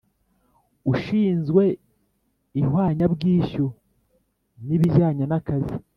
[0.93, 1.63] Ushinzwe
[2.59, 3.65] ihwanyabwishyu
[4.65, 5.75] nibijyanye n’ akazi